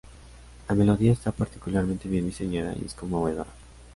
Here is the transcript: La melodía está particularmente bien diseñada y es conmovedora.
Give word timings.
La 0.67 0.73
melodía 0.73 1.11
está 1.11 1.31
particularmente 1.31 2.09
bien 2.09 2.25
diseñada 2.25 2.73
y 2.73 2.85
es 2.85 2.95
conmovedora. 2.95 3.45